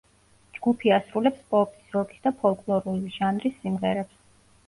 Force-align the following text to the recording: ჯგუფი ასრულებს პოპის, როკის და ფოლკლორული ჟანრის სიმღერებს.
ჯგუფი 0.53 0.91
ასრულებს 0.95 1.43
პოპის, 1.51 1.91
როკის 1.97 2.23
და 2.25 2.33
ფოლკლორული 2.39 3.13
ჟანრის 3.17 3.59
სიმღერებს. 3.67 4.19